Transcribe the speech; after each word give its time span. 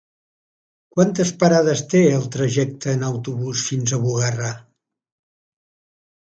Quantes 0.95 1.33
parades 1.43 1.83
té 1.91 2.01
el 2.15 2.25
trajecte 2.37 2.97
en 2.99 3.07
autobús 3.11 3.69
fins 3.69 3.95
a 3.95 4.03
Bugarra? 4.07 4.51